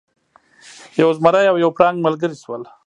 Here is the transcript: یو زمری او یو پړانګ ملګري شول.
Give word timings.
یو 1.01 1.09
زمری 1.17 1.45
او 1.51 1.57
یو 1.63 1.71
پړانګ 1.77 1.97
ملګري 2.05 2.35
شول. 2.43 2.61